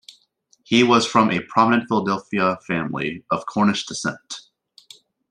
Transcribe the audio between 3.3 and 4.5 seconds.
Cornish descent.